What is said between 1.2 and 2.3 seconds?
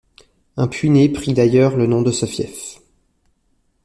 d'ailleurs le nom de ce